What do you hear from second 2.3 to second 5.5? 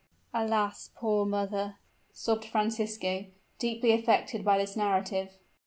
Francisco, deeply affected by this narrative.